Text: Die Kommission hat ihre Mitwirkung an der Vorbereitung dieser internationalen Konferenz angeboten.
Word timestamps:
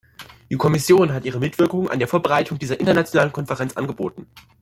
Die 0.49 0.57
Kommission 0.57 1.13
hat 1.13 1.25
ihre 1.25 1.37
Mitwirkung 1.39 1.87
an 1.87 1.99
der 1.99 2.07
Vorbereitung 2.07 2.57
dieser 2.57 2.79
internationalen 2.79 3.31
Konferenz 3.31 3.77
angeboten. 3.77 4.25